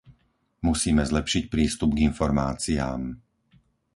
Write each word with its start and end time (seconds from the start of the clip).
Musíme 0.67 1.03
zlepšiť 1.11 1.43
prístup 1.53 1.89
k 1.93 2.01
informáciám. 2.09 3.01